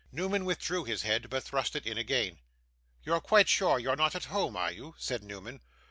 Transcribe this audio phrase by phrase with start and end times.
[0.11, 2.39] Newman withdrew his head, but thrust it in again.
[3.03, 5.61] 'You're quite sure you're not at home, are you?' said Newman.